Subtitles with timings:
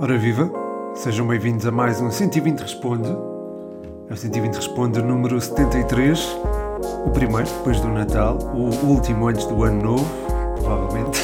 [0.00, 0.50] Ora viva,
[0.94, 3.08] sejam bem-vindos a mais um 120 Responde.
[4.08, 6.36] É o 120 Responde número 73,
[7.04, 10.06] o primeiro depois do Natal, o último antes do Ano Novo,
[10.56, 11.20] provavelmente.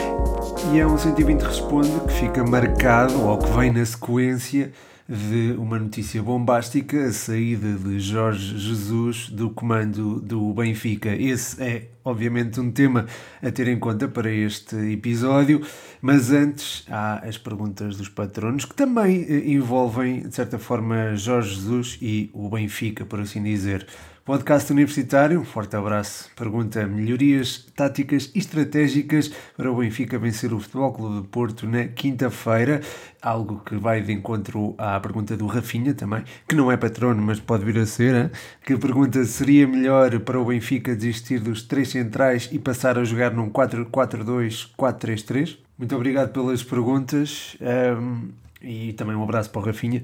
[0.72, 4.70] e é um 120 Responde que fica marcado, ou que vem na sequência,
[5.08, 11.14] de uma notícia bombástica, a saída de Jorge Jesus do comando do Benfica.
[11.14, 13.06] Esse é, obviamente, um tema
[13.40, 15.64] a ter em conta para este episódio,
[16.02, 21.54] mas antes há as perguntas dos patronos que também eh, envolvem, de certa forma, Jorge
[21.54, 23.86] Jesus e o Benfica, por assim dizer.
[24.26, 26.28] Podcast Universitário, um forte abraço.
[26.34, 31.84] Pergunta: melhorias táticas e estratégicas para o Benfica vencer o Futebol Clube de Porto na
[31.86, 32.80] quinta-feira?
[33.22, 37.38] Algo que vai de encontro à pergunta do Rafinha também, que não é patrono, mas
[37.38, 38.16] pode vir a ser.
[38.16, 38.30] Hein?
[38.64, 43.30] Que pergunta: seria melhor para o Benfica desistir dos três centrais e passar a jogar
[43.30, 45.56] num 4-4-2, 4-3-3?
[45.78, 47.56] Muito obrigado pelas perguntas.
[47.60, 48.30] Um,
[48.66, 50.02] e também um abraço para o Rafinha.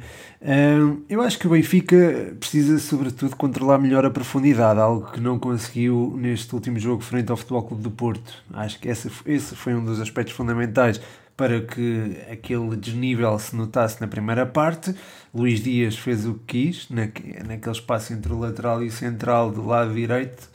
[1.09, 6.15] eu acho que o Benfica precisa, sobretudo, controlar melhor a profundidade, algo que não conseguiu
[6.17, 8.33] neste último jogo frente ao Futebol Clube do Porto.
[8.53, 11.01] Acho que esse, esse foi um dos aspectos fundamentais
[11.37, 14.95] para que aquele desnível se notasse na primeira parte.
[15.35, 19.67] Luís Dias fez o que quis, naquele espaço entre o lateral e o central do
[19.67, 20.49] lado direito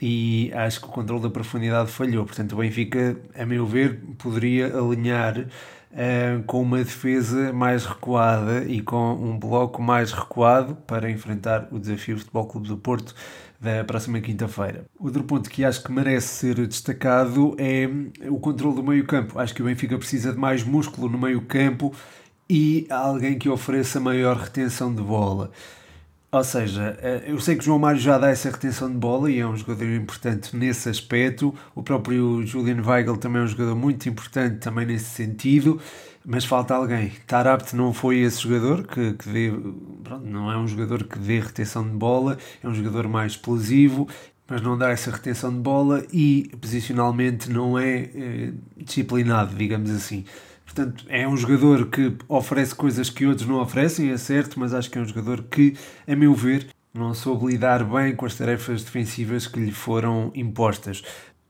[0.00, 2.24] e acho que o controle da profundidade falhou.
[2.24, 5.46] Portanto, o Benfica, a meu ver, poderia alinhar
[5.94, 11.78] uh, com uma defesa mais recuada e com um bloco mais recuado para enfrentar o
[11.78, 13.14] desafio do Futebol Clube do Porto
[13.60, 14.84] da próxima quinta-feira.
[14.98, 17.88] Outro ponto que acho que merece ser destacado é
[18.28, 19.38] o controle do meio-campo.
[19.38, 21.94] Acho que o Benfica precisa de mais músculo no meio-campo
[22.48, 25.50] e alguém que ofereça maior retenção de bola.
[26.34, 29.38] Ou seja, eh, eu sei que João Mário já dá essa retenção de bola e
[29.38, 31.54] é um jogador importante nesse aspecto.
[31.76, 35.80] O próprio Julian Weigl também é um jogador muito importante também nesse sentido,
[36.26, 37.12] mas falta alguém.
[37.24, 39.52] Tarabt não foi esse jogador que, que dê,
[40.02, 44.08] pronto, não é um jogador que dê retenção de bola, é um jogador mais explosivo,
[44.48, 50.24] mas não dá essa retenção de bola e posicionalmente não é eh, disciplinado, digamos assim.
[50.74, 54.90] Portanto, é um jogador que oferece coisas que outros não oferecem, é certo, mas acho
[54.90, 58.82] que é um jogador que, a meu ver, não soube lidar bem com as tarefas
[58.82, 61.04] defensivas que lhe foram impostas.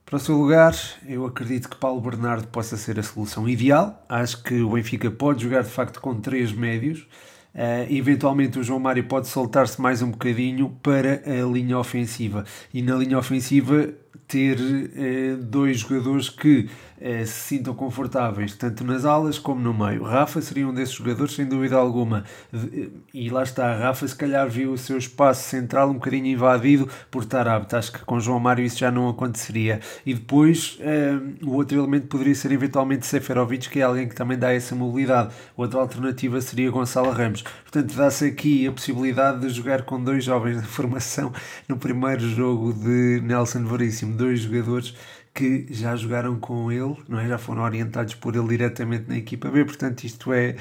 [0.05, 0.75] Para o seu lugar,
[1.07, 4.05] eu acredito que Paulo Bernardo possa ser a solução ideal.
[4.07, 7.07] Acho que o Benfica pode jogar de facto com três médios.
[7.55, 12.43] Uh, eventualmente o João Mário pode soltar-se mais um bocadinho para a linha ofensiva.
[12.71, 13.91] E na linha ofensiva
[14.27, 16.69] ter uh, dois jogadores que
[16.99, 20.03] eh, se sintam confortáveis, tanto nas alas como no meio.
[20.03, 22.23] Rafa seria um desses jogadores, sem dúvida alguma.
[23.13, 27.25] E lá está, Rafa se calhar viu o seu espaço central um bocadinho invadido por
[27.25, 27.75] Tarabt.
[27.75, 29.79] Acho que com João Mário isso já não aconteceria.
[30.05, 34.37] E depois eh, o outro elemento poderia ser eventualmente Seferovic, que é alguém que também
[34.37, 35.33] dá essa mobilidade.
[35.57, 37.41] Outra alternativa seria Gonçalo Ramos.
[37.41, 41.33] Portanto, dá-se aqui a possibilidade de jogar com dois jovens de formação
[41.67, 44.15] no primeiro jogo de Nelson Veríssimo.
[44.15, 44.95] Dois jogadores
[45.35, 47.27] que já jogaram com ele, não é?
[47.27, 50.55] já foram orientados por ele diretamente na equipa B, portanto isto é,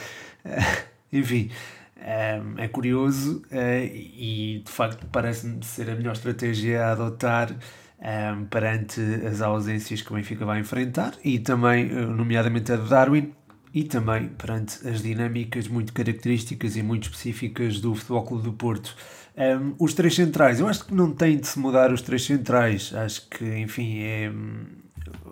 [1.13, 1.51] enfim,
[1.97, 7.55] é, é curioso é, e de facto parece-me ser a melhor estratégia a adotar
[8.01, 13.33] é, perante as ausências que o Benfica vai enfrentar e também, nomeadamente a de Darwin,
[13.73, 18.97] e também perante as dinâmicas muito características e muito específicas do Futebol Clube do Porto.
[19.37, 22.93] Um, os três centrais, eu acho que não tem de se mudar os três centrais.
[22.95, 24.31] Acho que, enfim, é.
[24.31, 24.65] Hum,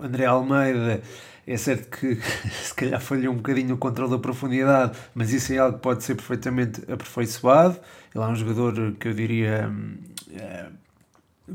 [0.00, 1.00] André Almeida,
[1.46, 2.16] é certo que
[2.50, 6.02] se calhar falhou um bocadinho o controle da profundidade, mas isso é algo que pode
[6.02, 7.78] ser perfeitamente aperfeiçoado.
[8.14, 9.70] Ele é um jogador que eu diria.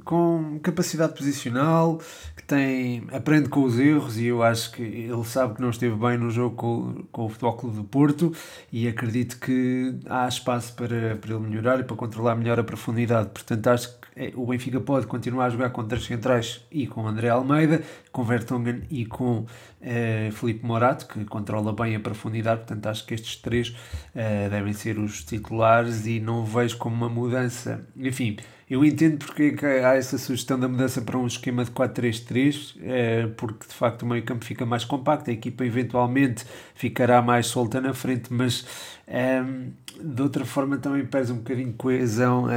[0.03, 2.02] Com capacidade posicional,
[2.36, 5.96] que tem, aprende com os erros e eu acho que ele sabe que não esteve
[5.96, 8.34] bem no jogo com, com o Futebol Clube do Porto
[8.70, 13.30] e acredito que há espaço para, para ele melhorar e para controlar melhor a profundidade.
[13.30, 17.08] Portanto, acho que é, o Benfica pode continuar a jogar com três centrais e com
[17.08, 22.62] André Almeida, com Vertonghen e com uh, Felipe Morato, que controla bem a profundidade.
[22.62, 27.07] Portanto, acho que estes três uh, devem ser os titulares e não vejo como uma
[27.07, 27.86] mudança.
[27.95, 28.38] Enfim,
[28.69, 33.30] eu entendo porque é há essa sugestão da mudança para um esquema de 4-3-3, uh,
[33.36, 37.80] porque de facto o meio campo fica mais compacto, a equipa eventualmente ficará mais solta
[37.80, 38.66] na frente, mas
[39.08, 39.72] um,
[40.04, 42.48] de outra forma também perde um bocadinho de coesão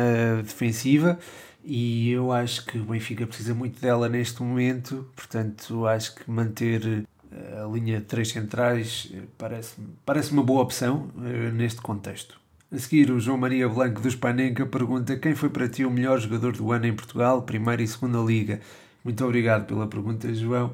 [0.42, 1.18] defensiva
[1.64, 7.06] e eu acho que o Benfica precisa muito dela neste momento, portanto acho que manter
[7.32, 11.10] eh, a linha de três centrais eh, parece-me parece uma boa opção
[11.54, 12.39] neste contexto.
[12.72, 16.20] A seguir, o João Maria Blanco dos Panenca pergunta quem foi para ti o melhor
[16.20, 18.60] jogador do ano em Portugal, primeira e segunda liga.
[19.02, 20.68] Muito obrigado pela pergunta, João.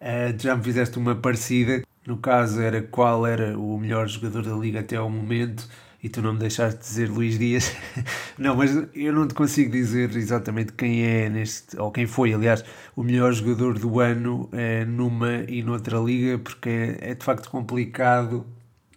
[0.00, 1.82] Uh, já me fizeste uma parecida.
[2.06, 5.68] No caso, era qual era o melhor jogador da liga até ao momento
[6.00, 7.74] e tu não me deixaste dizer Luís Dias.
[8.38, 12.64] não, mas eu não te consigo dizer exatamente quem é neste, ou quem foi, aliás,
[12.94, 17.50] o melhor jogador do ano é, numa e noutra liga, porque é, é de facto
[17.50, 18.46] complicado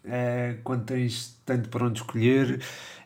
[0.05, 2.59] é, quando tens tanto para onde escolher.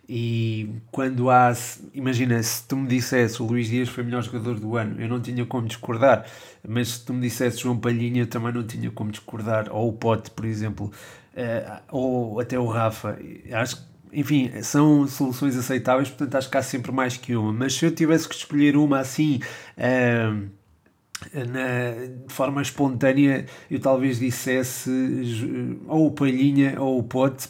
[0.10, 1.54] E quando há,
[1.94, 5.10] imagina, se tu me dissesse o Luís Dias foi o melhor jogador do ano, eu
[5.10, 6.26] não tinha como discordar,
[6.66, 10.32] mas se tu me dissesse João Palhinha, também não tinha como discordar, ou o Pote,
[10.32, 10.92] por exemplo,
[11.34, 13.20] uh, ou até o Rafa.
[13.52, 13.84] Acho que,
[14.14, 17.52] enfim, são soluções aceitáveis, portanto acho que há sempre mais que uma.
[17.52, 19.42] Mas se eu tivesse que escolher uma assim.
[19.78, 20.57] Uh,
[21.34, 24.90] na, de forma espontânea, eu talvez dissesse
[25.88, 27.50] ou o Palhinha ou o Pote,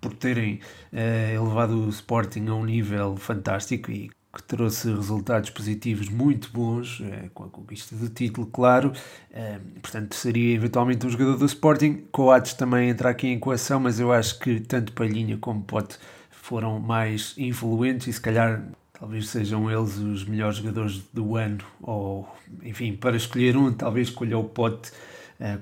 [0.00, 0.60] por terem
[0.92, 7.00] uh, elevado o Sporting a um nível fantástico e que trouxe resultados positivos muito bons,
[7.00, 8.92] uh, com a conquista do título, claro.
[9.30, 12.04] Uh, portanto, seria eventualmente um jogador do Sporting.
[12.12, 15.98] Coates também entra aqui em equação, mas eu acho que tanto Palhinha como Pote
[16.30, 18.62] foram mais influentes e se calhar
[18.98, 22.28] talvez sejam eles os melhores jogadores do ano, ou
[22.62, 24.90] enfim, para escolher um, talvez escolha o Pote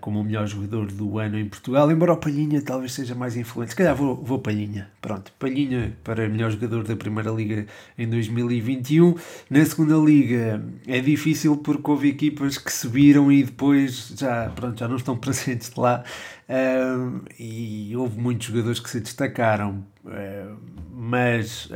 [0.00, 3.70] como o melhor jogador do ano em Portugal, embora o Palhinha talvez seja mais influente.
[3.70, 4.88] Se calhar vou, vou Palhinha.
[5.00, 7.66] Pronto, Palhinha para melhor jogador da Primeira Liga
[7.98, 9.14] em 2021.
[9.50, 14.88] Na Segunda Liga é difícil porque houve equipas que subiram e depois já, pronto, já
[14.88, 16.04] não estão presentes lá.
[16.48, 19.84] Uh, e houve muitos jogadores que se destacaram.
[20.04, 20.56] Uh,
[20.96, 21.68] mas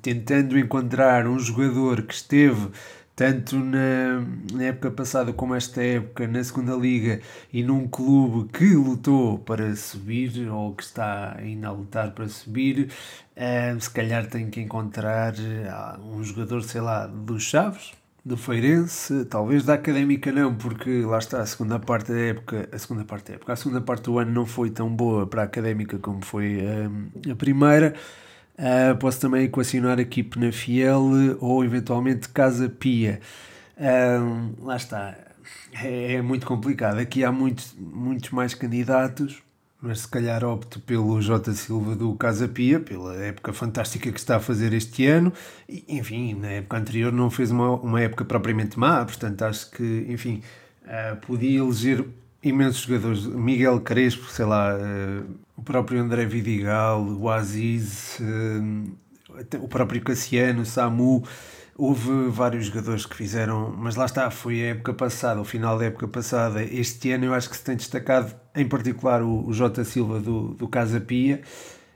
[0.00, 2.68] tentando encontrar um jogador que esteve
[3.14, 7.20] tanto na, na, época passada como esta época na segunda liga
[7.52, 12.90] e num clube que lutou para subir ou que está ainda a lutar para subir
[13.36, 17.92] uh, se calhar tem que encontrar uh, um jogador sei lá dos Chaves
[18.24, 22.78] do Feirense, talvez da Académica não, porque lá está a segunda parte da época, a
[22.78, 25.44] segunda parte da época, a segunda parte do ano não foi tão boa para a
[25.44, 27.94] Académica como foi uh, a primeira.
[28.62, 31.02] Uh, posso também equacionar aqui Penafiel
[31.40, 33.20] ou eventualmente Casa Pia.
[34.60, 35.16] Lá está.
[35.72, 36.98] É, é, muito complicado.
[36.98, 39.42] Aqui há muitos, muitos mais candidatos,
[39.80, 41.52] mas se calhar opto pelo J.
[41.52, 45.32] Silva do Casa Pia, pela época fantástica que está a fazer este ano.
[45.68, 50.06] E, enfim, na época anterior não fez uma, uma época propriamente má, portanto acho que,
[50.08, 50.42] enfim,
[50.84, 52.04] uh, podia eleger
[52.42, 53.26] imensos jogadores.
[53.26, 55.24] Miguel Crespo, sei lá, uh,
[55.62, 61.24] o próprio André Vidigal, o Aziz, uh, o próprio Cassiano, Samu.
[61.76, 65.86] Houve vários jogadores que fizeram, mas lá está, foi a época passada, o final da
[65.86, 66.62] época passada.
[66.62, 70.48] Este ano eu acho que se tem destacado, em particular, o, o Jota Silva do,
[70.54, 71.40] do Casa Pia.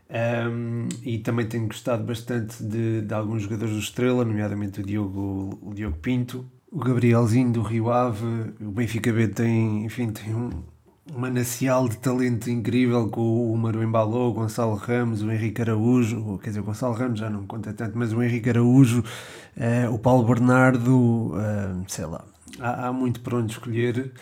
[0.09, 5.59] Um, e também tenho gostado bastante de, de alguns jogadores do Estrela, nomeadamente o Diogo,
[5.61, 10.63] o Diogo Pinto, o Gabrielzinho do Rio Ave, o Benfica B tem, enfim, tem um
[11.15, 16.51] manancial de talento incrível com o Maru Embalou, o Gonçalo Ramos, o Henrique Araújo, quer
[16.51, 19.05] dizer, o Gonçalo Ramos já não me conta tanto, mas o Henrique Araújo,
[19.57, 22.25] uh, o Paulo Bernardo, uh, sei lá,
[22.59, 24.13] há, há muito para onde escolher.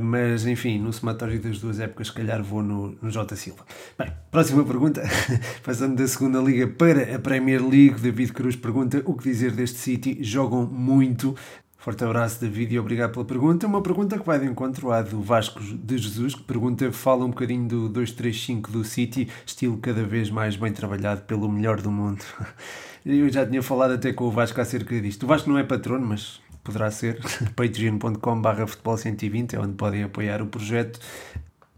[0.00, 3.36] Mas enfim, no somatório das duas épocas, se calhar vou no, no J.
[3.36, 3.64] Silva.
[3.98, 5.02] Bem, próxima pergunta.
[5.62, 9.78] Passando da segunda Liga para a Premier League, David Cruz pergunta o que dizer deste
[9.78, 10.18] City.
[10.22, 11.36] Jogam muito,
[11.84, 13.66] Forte abraço, David, e obrigado pela pergunta.
[13.66, 17.28] Uma pergunta que vai de encontro à do Vasco de Jesus, que pergunta, fala um
[17.28, 22.24] bocadinho do 235 do City, estilo cada vez mais bem trabalhado pelo melhor do mundo.
[23.04, 25.24] Eu já tinha falado até com o Vasco acerca disto.
[25.24, 27.20] O Vasco não é patrono, mas poderá ser.
[27.54, 30.98] patreon.com barra futebol 120 é onde podem apoiar o projeto.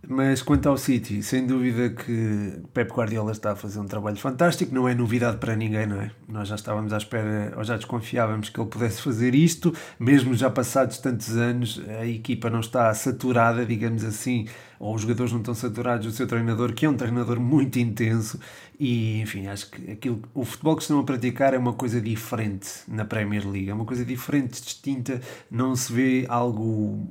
[0.08, 4.72] Mas quanto ao City, sem dúvida que Pep Guardiola está a fazer um trabalho fantástico,
[4.72, 6.12] não é novidade para ninguém, não é?
[6.28, 10.48] Nós já estávamos à espera, ou já desconfiávamos que ele pudesse fazer isto, mesmo já
[10.48, 14.46] passados tantos anos, a equipa não está saturada, digamos assim,
[14.78, 18.38] ou os jogadores não estão saturados do seu treinador, que é um treinador muito intenso,
[18.78, 22.68] e enfim, acho que aquilo, o futebol que estão a praticar é uma coisa diferente
[22.86, 25.20] na Premier League, é uma coisa diferente, distinta,
[25.50, 27.08] não se vê algo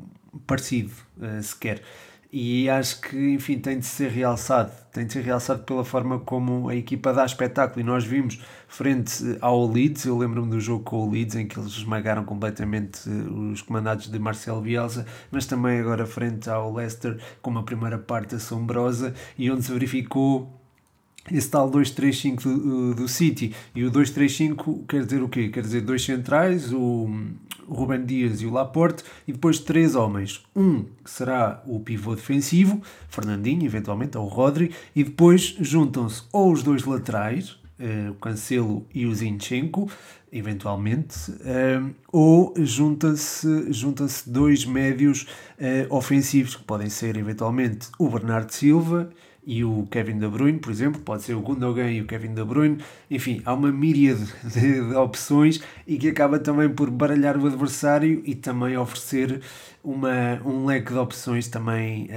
[0.48, 1.82] parecido uh, sequer
[2.38, 4.70] e acho que, enfim, tem de ser realçado.
[4.92, 7.80] Tem de ser realçado pela forma como a equipa dá espetáculo.
[7.80, 11.58] E nós vimos, frente ao Leeds, eu lembro-me do jogo com o Leeds, em que
[11.58, 17.52] eles esmagaram completamente os comandados de Marcelo Bielsa, mas também agora frente ao Leicester, com
[17.52, 20.60] uma primeira parte assombrosa, e onde se verificou
[21.32, 23.56] esse tal 2-3-5 do, do City.
[23.74, 25.48] E o 2-3-5 quer dizer o quê?
[25.48, 27.10] Quer dizer dois centrais, o,
[27.68, 30.44] o Ruben Dias e o Laporte, e depois três homens.
[30.56, 36.52] Um que será o pivô defensivo, Fernandinho, eventualmente, ou o Rodri, e depois juntam-se ou
[36.52, 39.90] os dois laterais, uh, o Cancelo e o Zinchenko,
[40.32, 45.28] eventualmente, uh, ou junta-se junta dois médios
[45.60, 49.10] uh, ofensivos, que podem ser eventualmente o Bernardo Silva
[49.46, 52.44] e o Kevin De Bruyne, por exemplo, pode ser o Gundogan e o Kevin De
[52.44, 57.46] Bruyne, enfim, há uma míriade de, de opções e que acaba também por baralhar o
[57.46, 59.42] adversário e também oferecer
[59.84, 62.08] uma, um leque de opções também,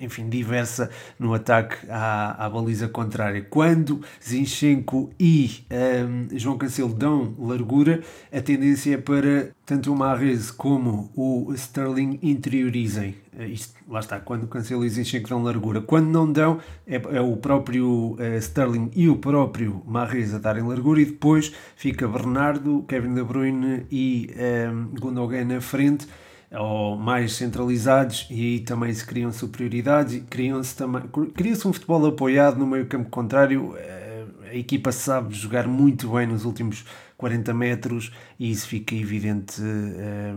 [0.00, 3.46] enfim, diversa no ataque à, à baliza contrária.
[3.48, 8.02] Quando Zinchenko e um, João Cancelo dão largura,
[8.32, 13.16] a tendência é para tanto o Mahrez como o Sterling interiorizem.
[13.38, 15.80] Eh, isto, lá está, quando Cancelo e Zinchenko dão largura.
[15.80, 20.62] Quando não dão, é, é o próprio uh, Sterling e o próprio Mahrez a darem
[20.62, 24.30] largura e depois fica Bernardo, Kevin De Bruyne e
[24.72, 26.06] um, Gundogan na frente
[26.52, 31.02] ou mais centralizados e aí também se criam superioridades criam-se também
[31.34, 36.26] cria-se um futebol apoiado no meio campo contrário eh, a equipa sabe jogar muito bem
[36.26, 36.86] nos últimos
[37.18, 40.32] 40 metros e isso fica evidente eh,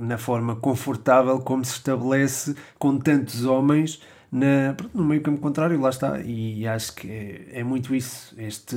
[0.00, 4.00] na forma confortável como se estabelece com tantos homens
[4.30, 8.34] na, no meio campo contrário, lá está, e acho que é, é muito isso.
[8.36, 8.76] Este,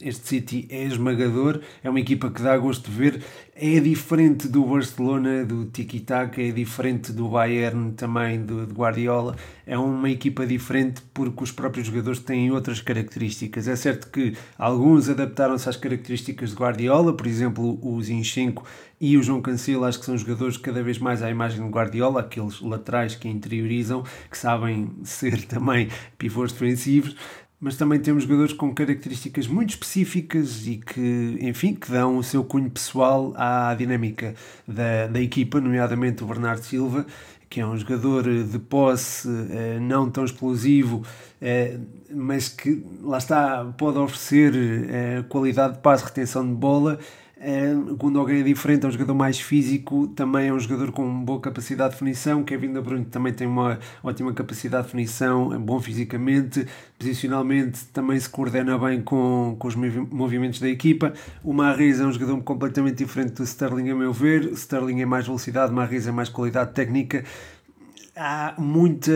[0.00, 3.22] este City é esmagador, é uma equipa que dá gosto de ver,
[3.54, 9.34] é diferente do Barcelona, do Tiki-Taka, é diferente do Bayern também, do, do, Guardiola,
[9.66, 13.66] é uma equipa diferente porque os próprios jogadores têm outras características.
[13.66, 18.64] É certo que alguns adaptaram-se às características de Guardiola, por exemplo, o Zinchenko
[19.00, 22.20] e o João Cancelo, acho que são jogadores cada vez mais à imagem de Guardiola,
[22.20, 27.16] aqueles laterais que interiorizam, que sabem ser também pivôs defensivos,
[27.60, 32.44] mas também temos jogadores com características muito específicas e que, enfim, que dão o seu
[32.44, 34.34] cunho pessoal à dinâmica
[34.66, 37.04] da, da equipa, nomeadamente o Bernardo Silva,
[37.50, 41.02] que é um jogador de posse eh, não tão explosivo,
[41.40, 41.78] eh,
[42.10, 46.98] mas que, lá está, pode oferecer eh, qualidade de passe, retenção de bola
[47.98, 51.40] quando alguém é diferente, é um jogador mais físico, também é um jogador com boa
[51.40, 52.42] capacidade de definição.
[52.42, 56.66] Kevin De Bruyne também tem uma ótima capacidade de definição, é bom fisicamente,
[56.98, 61.12] posicionalmente também se coordena bem com, com os movimentos da equipa.
[61.44, 64.52] O Mahrez é um jogador completamente diferente do Sterling, a meu ver.
[64.52, 67.24] Sterling é mais velocidade, Mahrez é mais qualidade técnica.
[68.16, 69.12] Há muita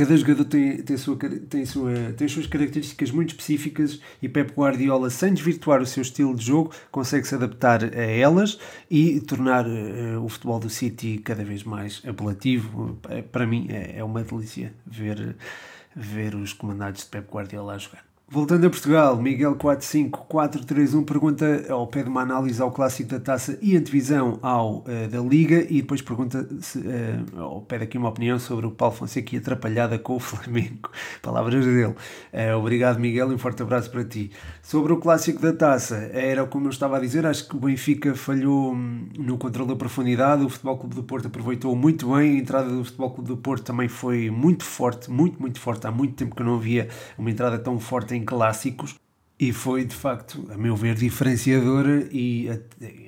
[0.00, 4.50] Cada jogador tem, tem, sua, tem, sua, tem as suas características muito específicas e Pep
[4.50, 8.58] Guardiola, sem desvirtuar o seu estilo de jogo, consegue se adaptar a elas
[8.90, 12.98] e tornar uh, o futebol do City cada vez mais apelativo.
[13.30, 15.36] Para mim é, é uma delícia ver,
[15.94, 18.09] ver os comandados de Pep Guardiola a jogar.
[18.32, 23.58] Voltando a Portugal, Miguel 45431 pergunta ao pé de uma análise ao clássico da taça
[23.60, 28.08] e antevisão ao uh, da Liga e depois pergunta se, uh, ao pé daqui uma
[28.08, 30.92] opinião sobre o Paulo Fonseca e atrapalhada com o Flamengo.
[31.20, 31.86] Palavras dele.
[31.86, 34.30] Uh, obrigado, Miguel, e um forte abraço para ti.
[34.62, 38.14] Sobre o clássico da taça, era como eu estava a dizer, acho que o Benfica
[38.14, 42.38] falhou hum, no controle da profundidade, o Futebol Clube do Porto aproveitou muito bem, a
[42.38, 45.84] entrada do Futebol Clube do Porto também foi muito forte, muito, muito forte.
[45.84, 48.94] Há muito tempo que eu não havia uma entrada tão forte em clássicos
[49.38, 52.48] e foi de facto, a meu ver, diferenciadora e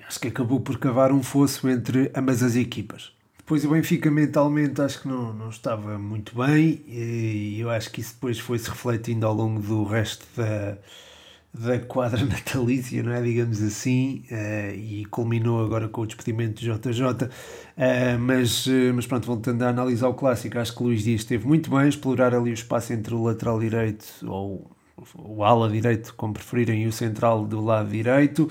[0.09, 3.13] acho que acabou por cavar um fosso entre ambas as equipas.
[3.37, 8.01] Depois o Benfica mentalmente acho que não, não estava muito bem e eu acho que
[8.01, 10.79] isso depois foi-se refletindo ao longo do resto da,
[11.53, 13.21] da quadra natalícia, não é?
[13.21, 17.03] Digamos assim, uh, e culminou agora com o despedimento de JJ.
[17.03, 17.29] Uh,
[17.77, 21.47] eh, mas, uh, mas pronto, voltando a analisar o clássico, acho que Luís Dias esteve
[21.47, 24.71] muito bem, explorar ali o espaço entre o lateral direito ou
[25.17, 28.49] o ala direito, como preferirem, e o central do lado direito.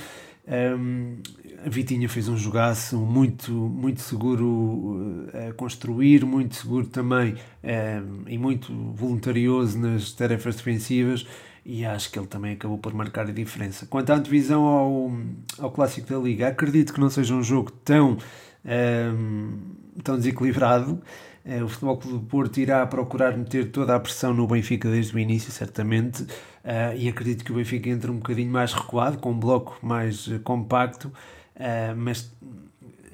[0.48, 1.18] Um,
[1.64, 8.28] a Vitinha fez um jogaço muito, muito seguro eh, a construir, muito seguro também um,
[8.28, 11.24] e muito voluntarioso nas tarefas defensivas
[11.66, 13.86] e acho que ele também acabou por marcar a diferença.
[13.86, 15.12] Quanto à divisão ao,
[15.60, 18.18] ao Clássico da Liga, acredito que não seja um jogo tão,
[18.66, 19.60] um,
[20.04, 21.02] tão desequilibrado.
[21.44, 25.16] Eh, o Futebol Clube do Porto irá procurar meter toda a pressão no Benfica desde
[25.16, 29.32] o início, certamente, uh, e acredito que o Benfica entre um bocadinho mais recuado, com
[29.32, 32.32] um bloco mais uh, compacto, uh, mas,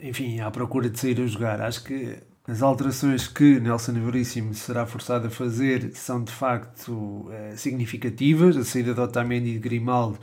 [0.02, 1.62] enfim, à procura de sair a jogar.
[1.62, 2.18] Acho que
[2.48, 8.56] as alterações que Nelson Veríssimo será forçado a fazer são de facto significativas.
[8.56, 10.18] A saída de Otamendi e de Grimaldo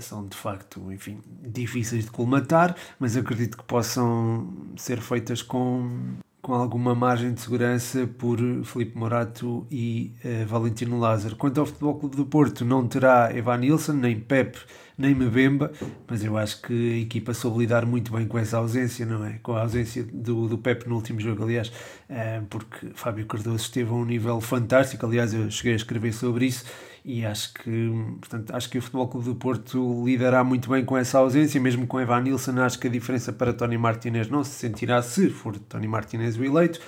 [0.00, 6.54] são de facto, enfim, difíceis de colmatar, mas acredito que possam ser feitas com com
[6.54, 11.36] alguma margem de segurança por Felipe Morato e uh, Valentino Lázaro.
[11.36, 14.58] Quanto ao Futebol Clube do Porto, não terá Evan Nilsson, nem Pep,
[14.98, 15.70] nem Mbemba,
[16.08, 19.38] mas eu acho que a equipa soube lidar muito bem com essa ausência, não é?
[19.40, 21.68] Com a ausência do, do Pep no último jogo, aliás,
[22.10, 26.46] uh, porque Fábio Cardoso esteve a um nível fantástico, aliás, eu cheguei a escrever sobre
[26.46, 26.64] isso,
[27.04, 27.90] e acho que,
[28.20, 31.86] portanto, acho que o Futebol Clube do Porto lidará muito bem com essa ausência, mesmo
[31.86, 35.58] com Evan Nilsson, acho que a diferença para Tony Martinez não se sentirá se for
[35.58, 36.80] Tony Martinez o eleito.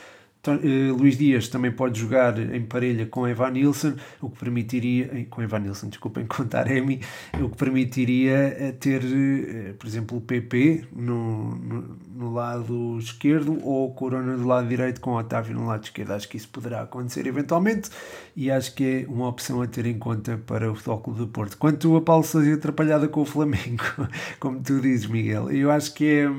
[0.50, 5.42] Uh, Luís Dias também pode jogar em parelha com Evan Nilsson, o que permitiria, com
[5.42, 7.00] Evan Nilsson, desculpem, com Taremi,
[7.40, 13.58] o que permitiria eh, ter, uh, por exemplo, o PP no, no, no, lado esquerdo
[13.64, 16.12] ou o Corona do lado direito com Otávio no lado esquerdo.
[16.12, 17.90] Acho que isso poderá acontecer eventualmente
[18.36, 21.28] e acho que é uma opção a ter em conta para o Futebol Clube do
[21.28, 21.56] Porto.
[21.56, 23.84] Quanto a Paulo Sousa atrapalhada com o Flamengo,
[24.38, 26.30] como tu dizes, Miguel, eu acho que é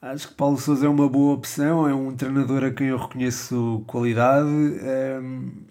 [0.00, 3.82] Acho que Paulo Sousa é uma boa opção, é um treinador a quem eu reconheço
[3.86, 4.48] qualidade.
[4.48, 5.66] Um, ehm,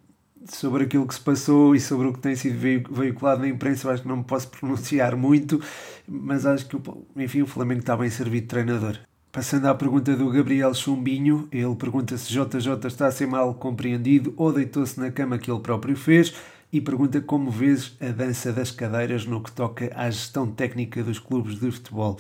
[0.48, 2.60] sobre aquilo que se passou e sobre o que tem sido
[2.92, 5.62] veiculado na imprensa, acho que não me posso pronunciar muito,
[6.08, 6.78] mas acho que
[7.16, 8.98] enfim, o Flamengo está bem servido de treinador.
[9.32, 14.34] Passando à pergunta do Gabriel Chumbinho, ele pergunta se JJ está a ser mal compreendido
[14.38, 16.34] ou deitou-se na cama que ele próprio fez
[16.72, 21.20] e pergunta como vês a dança das cadeiras no que toca à gestão técnica dos
[21.20, 22.18] clubes de futebol.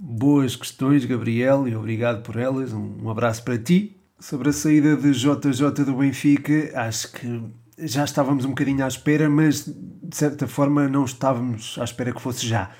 [0.00, 2.72] Boas questões, Gabriel, e obrigado por elas.
[2.72, 3.96] Um, abraço para ti.
[4.20, 7.42] Sobre a saída de JJ do Benfica, acho que
[7.78, 12.22] já estávamos um bocadinho à espera, mas de certa forma não estávamos à espera que
[12.22, 12.70] fosse já.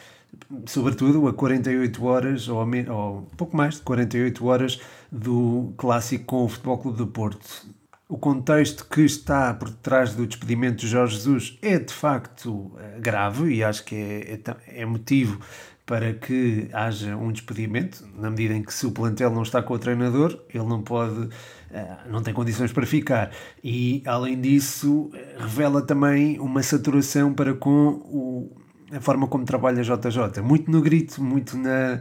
[0.67, 6.49] Sobretudo a 48 horas, ou, ou pouco mais de 48 horas, do clássico com o
[6.49, 7.67] Futebol Clube do Porto.
[8.09, 12.99] O contexto que está por detrás do despedimento de Jorge Jesus é de facto eh,
[13.01, 15.39] grave e acho que é, é, é motivo
[15.89, 19.73] para que haja um despedimento, na medida em que se o plantel não está com
[19.73, 21.31] o treinador, ele não pode,
[21.71, 23.31] eh, não tem condições para ficar.
[23.65, 28.53] E, além disso, revela também uma saturação para com o,
[28.93, 30.43] a forma como trabalha JJ.
[30.43, 32.01] Muito no grito, muito na,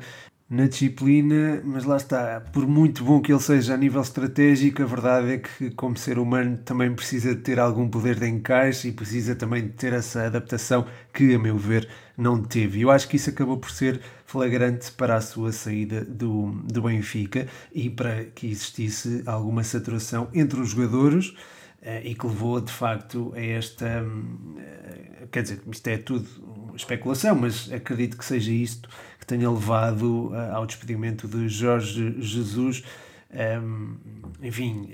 [0.49, 4.85] na disciplina, mas lá está, por muito bom que ele seja a nível estratégico, a
[4.85, 8.91] verdade é que, como ser humano, também precisa de ter algum poder de encaixe e
[8.93, 12.81] precisa também de ter essa adaptação que, a meu ver, não teve.
[12.81, 17.47] Eu acho que isso acabou por ser flagrante para a sua saída do, do Benfica
[17.73, 21.33] e para que existisse alguma saturação entre os jogadores
[22.03, 24.03] e que levou de facto a esta.
[24.03, 26.27] Hum, eh, quer dizer, isto é tudo
[26.75, 28.87] especulação, mas acredito que seja isto
[29.19, 32.83] que tenha levado eh, ao despedimento de Jorge Jesus.
[33.61, 33.97] Hum,
[34.41, 34.93] enfim,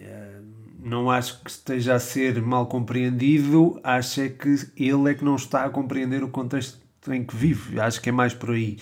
[0.83, 5.35] não acho que esteja a ser mal compreendido, acho é que ele é que não
[5.35, 6.79] está a compreender o contexto
[7.11, 8.77] em que vive, acho que é mais por aí.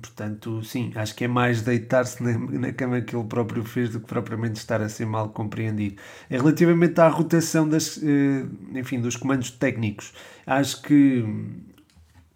[0.00, 4.00] Portanto, sim, acho que é mais deitar-se na, na, cama que ele próprio fez do
[4.00, 5.96] que propriamente estar a ser mal compreendido.
[6.30, 8.00] Relativamente à rotação das, uh,
[8.74, 10.12] enfim, dos comandos técnicos,
[10.46, 11.24] acho que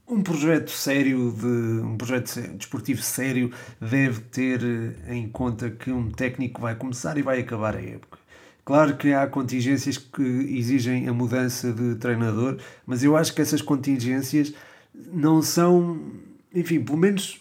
[0.08, 6.10] um projeto sério de um projeto desportivo sério deve ter eh, em conta que um
[6.10, 8.18] técnico vai começar e vai acabar a época.
[8.64, 13.62] Claro que há contingências que exigem a mudança de treinador, mas eu acho que essas
[13.62, 14.52] contingências
[14.94, 15.98] não são
[16.54, 17.40] enfim, pelo menos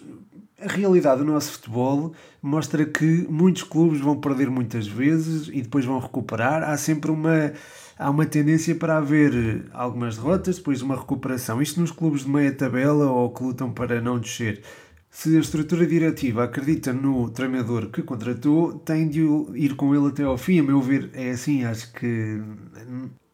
[0.61, 5.85] a realidade do nosso futebol mostra que muitos clubes vão perder muitas vezes e depois
[5.85, 6.63] vão recuperar.
[6.63, 7.53] Há sempre uma,
[7.97, 11.61] há uma tendência para haver algumas derrotas, depois uma recuperação.
[11.61, 14.61] Isto nos clubes de meia tabela ou que lutam para não descer.
[15.09, 19.21] Se a estrutura diretiva acredita no treinador que contratou, tem de
[19.55, 20.59] ir com ele até ao fim.
[20.59, 21.65] A meu ver, é assim.
[21.65, 22.39] Acho que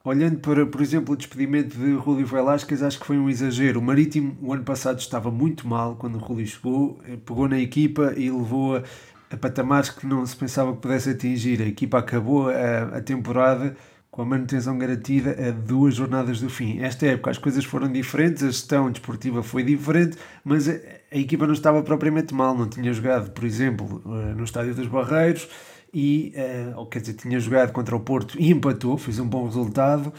[0.07, 3.81] Olhando para, por exemplo, o despedimento de Rúlio Velasquez, acho que foi um exagero.
[3.81, 7.59] O Marítimo, o ano passado, estava muito mal quando o Rúlio chegou, eh, pegou na
[7.59, 8.83] equipa e levou-a
[9.29, 11.61] a patamares que não se pensava que pudesse atingir.
[11.61, 13.75] A equipa acabou a, a temporada
[14.09, 16.79] com a manutenção garantida a duas jornadas do fim.
[16.79, 20.71] Esta época as coisas foram diferentes, a gestão desportiva foi diferente, mas a,
[21.11, 24.87] a equipa não estava propriamente mal, não tinha jogado, por exemplo, eh, no Estádio dos
[24.87, 25.49] Barreiros
[25.99, 26.31] e,
[26.75, 30.13] uh, quer dizer, tinha jogado contra o Porto e empatou, fez um bom resultado.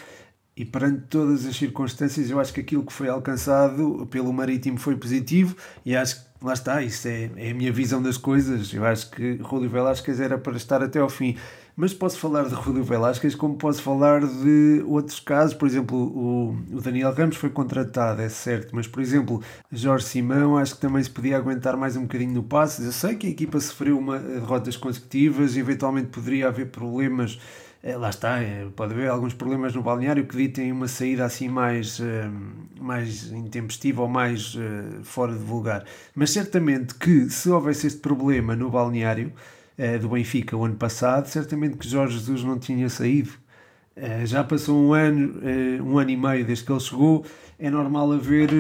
[0.57, 4.97] E perante todas as circunstâncias eu acho que aquilo que foi alcançado pelo Marítimo foi
[4.97, 5.55] positivo.
[5.87, 9.09] E acho que lá está, isso é, é a minha visão das coisas, eu acho
[9.13, 11.37] que Rúlio Velasquez era para estar até ao fim
[11.79, 16.51] mas posso falar de Rúlio Velasquez como posso falar de outros casos, por exemplo, o,
[16.73, 21.01] o Daniel Ramos foi contratado, é certo, mas por exemplo, Jorge Simão acho que também
[21.01, 22.85] se podia aguentar mais um bocadinho no passe.
[22.85, 27.39] Eu sei que a equipa sofreu uma, derrotas consecutivas eventualmente poderia haver problemas.
[27.81, 31.49] É, lá está, é, pode haver alguns problemas no balneário que ditem uma saída assim
[31.49, 32.29] mais, é,
[32.81, 34.57] mais intempestiva ou mais
[35.05, 35.85] fora de vulgar.
[36.13, 39.58] Mas certamente que se houvesse este problema no balneário, uh,
[40.01, 43.31] do Benfica o ano passado, certamente que Jorge Jesus não tinha saído.
[43.97, 47.25] Uh, já passou um ano, uh, um ano e meio desde que ele chegou,
[47.59, 48.51] é normal haver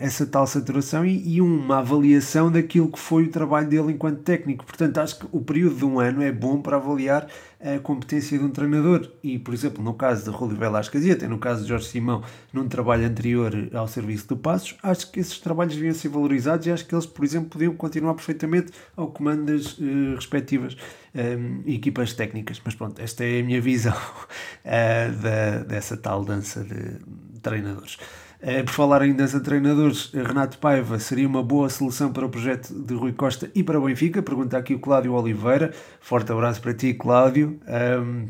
[0.00, 4.64] essa tal saturação e, uma avaliação daquilo que foi o trabalho dele enquanto técnico.
[4.64, 7.26] Portanto, acho que o período de um ano é bom para avaliar
[7.64, 9.10] a competência de um treinador.
[9.22, 12.22] E, por exemplo, no caso de Rúlio Velasquez e até no caso de Jorge Simão,
[12.52, 16.70] num trabalho anterior ao serviço do Passos, acho que esses trabalhos deviam ser valorizados e
[16.70, 20.76] acho que eles, por exemplo, podiam continuar perfeitamente ao comando das uh, respectivas
[21.14, 22.60] um, equipas técnicas.
[22.62, 27.98] Mas pronto, esta é a minha visão uh, da, dessa tal dança de treinadores.
[28.44, 32.28] Uh, por falar em dança de treinadores, Renato Paiva seria uma boa solução para o
[32.28, 34.22] projeto de Rui Costa e para o Benfica?
[34.22, 35.72] Pergunta aqui o Cláudio Oliveira.
[35.98, 37.58] Forte abraço para ti, Cláudio.
[37.66, 38.28] Um,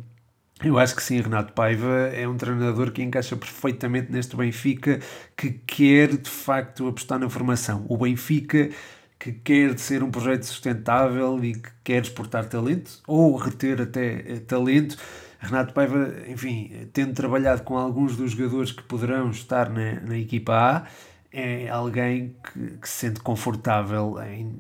[0.62, 5.00] eu acho que sim, Renato Paiva é um treinador que encaixa perfeitamente neste Benfica
[5.36, 7.84] que quer de facto apostar na formação.
[7.88, 8.70] O Benfica
[9.18, 14.40] que quer ser um projeto sustentável e que quer exportar talento ou reter até eh,
[14.46, 14.96] talento
[15.44, 20.52] Renato Paiva, enfim, tendo trabalhado com alguns dos jogadores que poderão estar na, na equipa
[20.54, 20.86] A,
[21.32, 24.58] é alguém que, que se sente confortável em,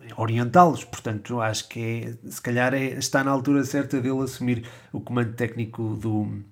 [0.00, 0.84] em orientá-los.
[0.84, 1.80] Portanto, acho que
[2.24, 6.44] é, se calhar é, está na altura certa dele assumir o comando técnico do,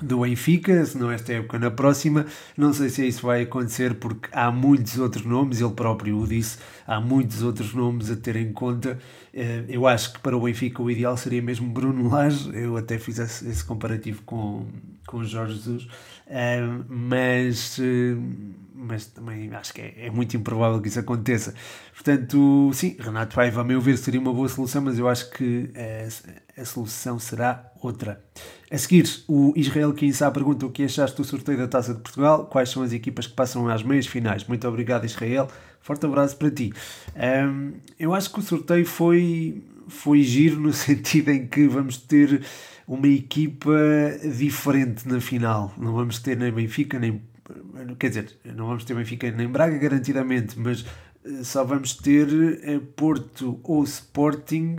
[0.00, 2.26] do Benfica, se não esta época, na próxima.
[2.56, 6.58] Não sei se isso vai acontecer porque há muitos outros nomes, ele próprio o disse,
[6.86, 8.98] há muitos outros nomes a ter em conta.
[9.32, 12.98] Eh, eu acho que para o Benfica o ideal seria mesmo Bruno Lage, eu até
[12.98, 14.66] fiz esse comparativo com,
[15.06, 15.88] com Jorge Jesus,
[16.26, 18.16] eh, mas, eh,
[18.80, 21.54] mas também acho que é, é muito improvável que isso aconteça.
[21.92, 25.70] Portanto, sim, Renato Paiva, a meu ver, seria uma boa solução, mas eu acho que
[25.76, 28.22] a, a solução será outra.
[28.70, 32.46] A seguir, o Israel Kinsá pergunta o que achaste do sorteio da Taça de Portugal,
[32.46, 34.44] quais são as equipas que passam às meias finais.
[34.44, 35.48] Muito obrigado, Israel.
[35.80, 36.72] Forte abraço para ti.
[37.16, 42.42] Um, eu acho que o sorteio foi, foi giro no sentido em que vamos ter
[42.86, 43.72] uma equipa
[44.24, 45.72] diferente na final.
[45.78, 47.22] Não vamos ter nem Benfica, nem.
[47.98, 50.84] Quer dizer, não vamos ter Benfica nem Braga, garantidamente, mas
[51.24, 52.28] eh, só vamos ter
[52.62, 54.76] eh, Porto ou Sporting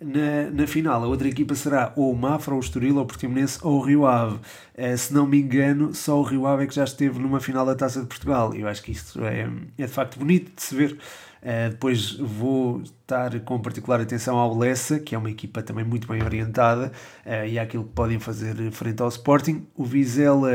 [0.00, 1.04] na, na final.
[1.04, 3.82] A outra equipa será ou o Mafra, ou o Estoril, ou o Portimonense, ou o
[3.82, 4.36] Rio Ave.
[4.76, 7.66] Uh, se não me engano, só o Rio Ave é que já esteve numa final
[7.66, 8.54] da Taça de Portugal.
[8.54, 9.48] Eu acho que isso é,
[9.78, 10.98] é de facto bonito de se ver.
[11.42, 16.06] Uh, depois vou estar com particular atenção ao Lessa, que é uma equipa também muito
[16.06, 16.92] bem orientada
[17.24, 19.66] uh, e àquilo que podem fazer frente ao Sporting.
[19.74, 20.50] O Vizela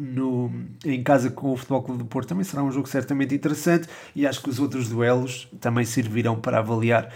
[0.00, 0.50] no,
[0.84, 4.26] em casa com o Futebol Clube do Porto também será um jogo certamente interessante e
[4.26, 7.12] acho que os outros duelos também servirão para avaliar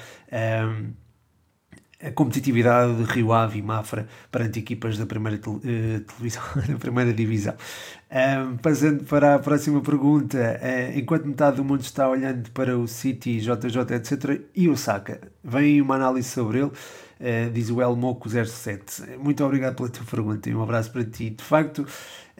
[2.02, 7.12] a competitividade de Rio Ave e Mafra perante equipas da primeira, uh, televisão, da primeira
[7.12, 7.54] divisão.
[8.10, 12.88] Um, passando para a próxima pergunta, uh, enquanto metade do mundo está olhando para o
[12.88, 19.16] City, JJ, etc., e o Saka, vem uma análise sobre ele, uh, diz o Elmoco07.
[19.18, 21.30] Muito obrigado pela tua pergunta e um abraço para ti.
[21.30, 21.86] De facto,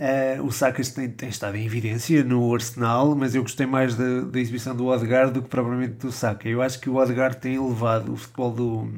[0.02, 4.22] Uh, o Saka tem, tem, estado em evidência no Arsenal, mas eu gostei mais da,
[4.22, 6.48] da exibição do Odegaard do que propriamente do Saka.
[6.48, 8.88] Eu acho que o Odegaard tem elevado o futebol do,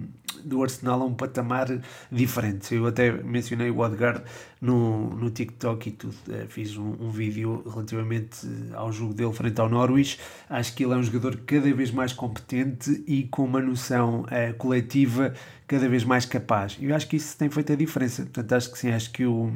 [0.42, 1.68] do Arsenal a um patamar
[2.10, 2.74] diferente.
[2.74, 4.22] Eu até mencionei o Odegaard
[4.62, 6.16] no, no TikTok e tudo.
[6.26, 10.18] Uh, fiz um, um, vídeo relativamente ao jogo dele frente ao Norwich.
[10.48, 14.54] Acho que ele é um jogador cada vez mais competente e com uma noção uh,
[14.56, 15.34] coletiva
[15.66, 16.78] cada vez mais capaz.
[16.80, 18.22] Eu acho que isso tem feito a diferença.
[18.22, 19.52] Portanto, acho que sim, acho que o,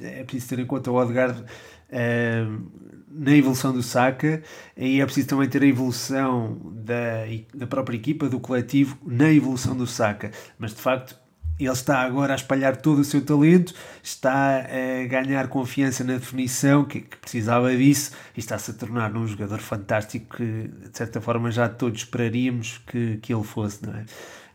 [0.00, 4.42] é preciso ter em conta o Odegaard uh, na evolução do Saka
[4.76, 9.76] e é preciso também ter a evolução da, da própria equipa, do coletivo, na evolução
[9.76, 10.32] do Saka.
[10.58, 11.16] Mas de facto,
[11.58, 16.84] ele está agora a espalhar todo o seu talento, está a ganhar confiança na definição,
[16.84, 21.52] que, que precisava disso, e está-se a tornar um jogador fantástico que, de certa forma,
[21.52, 24.04] já todos esperaríamos que, que ele fosse, não é?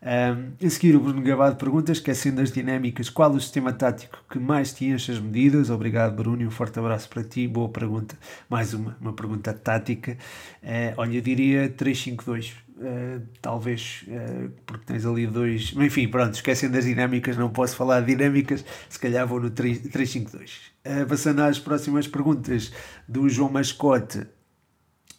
[0.02, 4.40] Um, a seguir, o Bruno Gabado pergunta, esquecendo as dinâmicas, qual o sistema tático que
[4.40, 5.70] mais te enche as medidas?
[5.70, 7.48] Obrigado, Bruno, e um forte abraço para ti.
[7.48, 8.18] Boa pergunta.
[8.50, 10.18] Mais uma, uma pergunta tática.
[10.64, 12.54] Uh, olha, eu diria 3-5-2.
[12.80, 15.74] Uh, ah, talvez uh, porque tens ali dois.
[15.76, 20.50] Enfim, pronto, esquecendo as dinâmicas, não posso falar de dinâmicas, se calhar vou no 3-5-2.
[20.86, 22.72] Uh, passando às próximas perguntas
[23.06, 24.26] do João Mascote.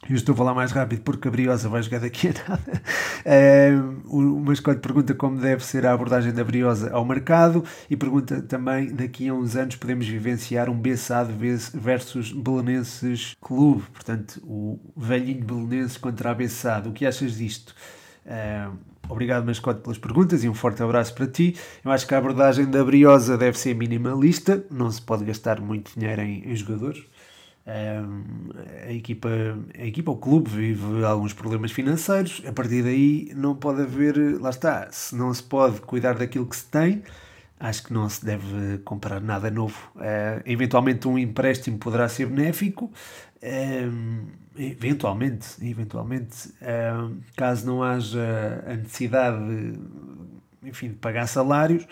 [0.08, 2.82] Eu estou a falar mais rápido porque a Briosa vai jogar daqui a nada.
[3.20, 8.40] Uh, o mascote pergunta como deve ser a abordagem da Briosa ao mercado e pergunta
[8.40, 11.30] também daqui a uns anos podemos vivenciar um Bessado
[11.74, 16.88] versus Belenenses Clube, portanto o velhinho Belenenses contra a Bessado.
[16.88, 17.74] O que achas disto?
[18.24, 18.74] Uh,
[19.06, 21.54] obrigado, mascote, pelas perguntas e um forte abraço para ti.
[21.84, 25.92] Eu acho que a abordagem da Briosa deve ser minimalista, não se pode gastar muito
[25.94, 27.04] dinheiro em, em jogadores
[27.66, 29.28] a equipa,
[29.78, 34.50] a equipa, o clube vive alguns problemas financeiros, a partir daí não pode haver, lá
[34.50, 37.02] está, se não se pode cuidar daquilo que se tem,
[37.60, 39.76] acho que não se deve comprar nada novo.
[39.94, 42.86] Uh, eventualmente um empréstimo poderá ser benéfico,
[43.42, 49.78] uh, eventualmente, eventualmente, uh, caso não haja a necessidade de,
[50.62, 51.86] enfim, de pagar salários,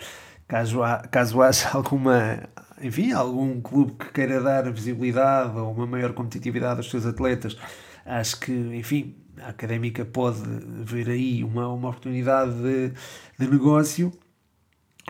[0.48, 2.48] caso, há, caso haja alguma,
[2.82, 7.56] enfim, algum clube que queira dar visibilidade ou uma maior competitividade aos seus atletas,
[8.04, 10.42] acho que, enfim, a académica pode
[10.84, 12.92] ver aí uma, uma oportunidade de,
[13.38, 14.12] de negócio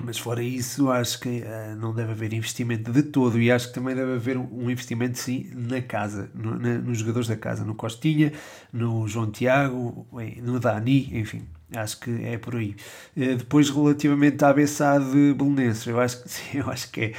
[0.02, 3.74] mas fora isso, acho que uh, não deve haver investimento de todo e acho que
[3.74, 7.74] também deve haver um, investimento sim na casa, no, na, nos jogadores da casa, no
[7.74, 8.33] Costinha,
[8.72, 10.07] no João Tiago,
[10.42, 11.42] no Dani, enfim,
[11.74, 12.76] acho que é por aí.
[13.16, 17.12] Uh, depois, relativamente à BSA de Belenenses, eu acho que sim, eu acho que é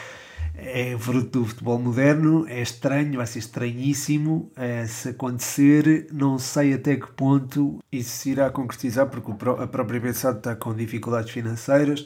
[0.64, 6.08] é fruto do futebol moderno, é estranho, vai ser estranhíssimo é, se acontecer.
[6.12, 10.74] Não sei até que ponto isso se irá concretizar, porque a própria BSA está com
[10.74, 12.06] dificuldades financeiras.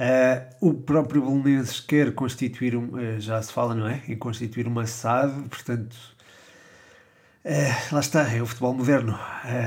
[0.00, 4.02] Uh, o próprio Belenenses quer constituir, um, uh, já se fala, não é?
[4.08, 5.96] Em constituir uma SAD, portanto,
[7.44, 9.18] uh, lá está, é o futebol moderno.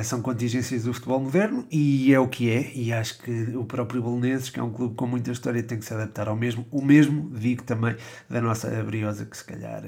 [0.04, 2.72] são contingências do futebol moderno e é o que é.
[2.74, 5.86] E acho que o próprio Belenenses, que é um clube com muita história, tem que
[5.86, 6.66] se adaptar ao mesmo.
[6.72, 7.96] O mesmo, digo também,
[8.30, 9.84] da nossa Briosa, que se calhar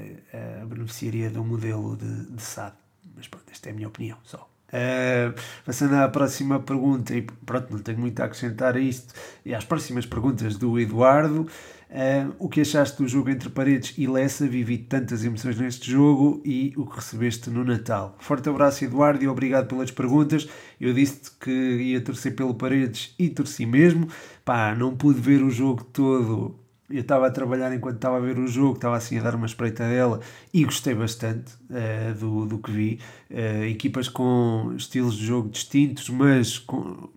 [0.66, 2.74] beneficiaria de um modelo de, de SAD.
[3.16, 4.55] Mas pronto, esta é a minha opinião só.
[4.76, 5.32] Uh,
[5.64, 9.64] passando à próxima pergunta, e pronto, não tenho muito a acrescentar a isto, e às
[9.64, 11.48] próximas perguntas do Eduardo.
[11.88, 14.46] Uh, o que achaste do jogo entre Paredes e Lessa?
[14.46, 18.16] Vivi tantas emoções neste jogo e o que recebeste no Natal.
[18.18, 20.46] Forte abraço, Eduardo, e obrigado pelas perguntas.
[20.78, 24.08] Eu disse que ia torcer pelo Paredes e torci mesmo.
[24.44, 28.38] Pá, não pude ver o jogo todo eu estava a trabalhar enquanto estava a ver
[28.38, 30.20] o jogo, estava assim a dar uma espreita dela
[30.52, 33.00] e gostei bastante uh, do, do que vi.
[33.30, 37.08] Uh, equipas com estilos de jogo distintos, mas com,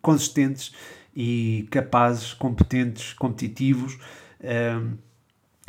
[0.00, 0.74] consistentes
[1.14, 3.98] e capazes, competentes, competitivos.
[4.40, 4.96] Uh,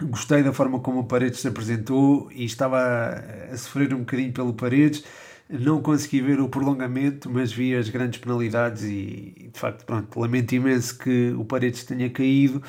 [0.02, 4.32] gostei da forma como o Paredes se apresentou e estava a, a sofrer um bocadinho
[4.32, 5.04] pelo Paredes.
[5.50, 10.54] Não consegui ver o prolongamento, mas vi as grandes penalidades e, de facto, pronto, lamento
[10.56, 12.62] imenso que o Paredes tenha caído.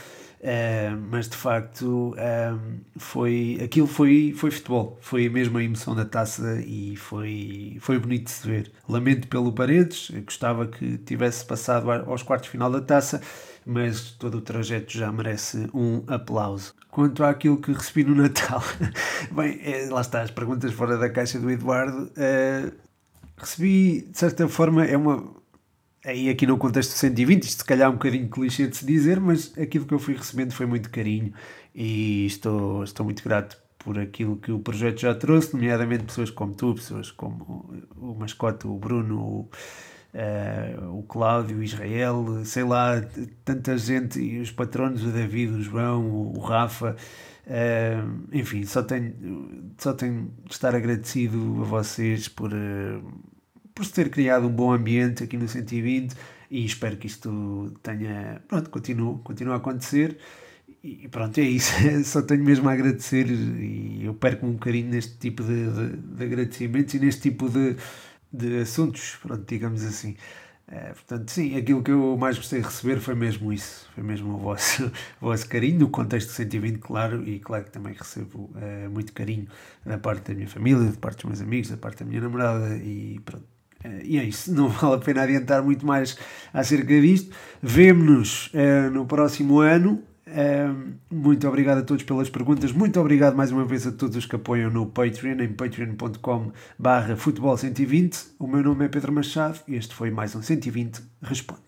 [0.45, 6.05] Uh, mas de facto um, foi aquilo foi, foi futebol, foi mesmo a emoção da
[6.05, 8.73] taça e foi, foi bonito de se ver.
[8.87, 13.23] Lamento pelo Paredes, gostava que tivesse passado aos quartos final da taça,
[13.65, 16.75] mas todo o trajeto já merece um aplauso.
[16.95, 18.63] Quanto àquilo que recebi no Natal,
[19.35, 22.05] bem, é, lá está, as perguntas fora da caixa do Eduardo.
[22.13, 22.73] Uh,
[23.37, 25.35] recebi, de certa forma, é uma
[26.05, 29.19] aí aqui no contexto 120, isto se calhar é um bocadinho clichê de se dizer,
[29.19, 31.33] mas aquilo que eu fui recebendo foi muito carinho
[31.75, 36.55] e estou, estou muito grato por aquilo que o projeto já trouxe, nomeadamente pessoas como
[36.55, 39.51] tu, pessoas como o mascote, o Bruno, o,
[40.15, 43.03] uh, o Cláudio, o Israel, sei lá,
[43.45, 46.97] tanta gente, e os patronos, o David, o João, o, Rafa,
[47.47, 53.03] uh, enfim, só tenho, só tenho de estar agradecido a vocês por, uh,
[53.75, 56.15] por se ter criado um bom ambiente aqui no 120
[56.51, 60.19] e espero que isto tenha, pronto, continue, continue a acontecer.
[60.83, 61.73] E pronto, é isso,
[62.05, 66.25] só tenho mesmo a agradecer e eu perco um bocadinho neste tipo de, de, de
[66.25, 67.75] agradecimentos e neste tipo de,
[68.37, 70.17] de assuntos, pronto, digamos assim.
[70.67, 74.35] É, portanto, sim, aquilo que eu mais gostei de receber foi mesmo isso, foi mesmo
[74.35, 78.89] o vosso, o vosso carinho, no contexto 120, claro, e claro que também recebo é,
[78.89, 79.47] muito carinho
[79.85, 82.77] da parte da minha família, da parte dos meus amigos, da parte da minha namorada,
[82.77, 86.17] e pronto, Uh, e é isso, não vale a pena adiantar muito mais
[86.55, 87.37] acerca disto.
[87.63, 88.51] Vemo-nos
[88.91, 90.03] no próximo ano.
[91.11, 92.73] Muito obrigado a todos pelas perguntas.
[92.73, 98.35] Muito obrigado mais uma vez a todos os que apoiam no Patreon, em patreon.com/futebol120.
[98.39, 101.65] O meu nome é Pedro Machado e este foi mais um 120 Responde.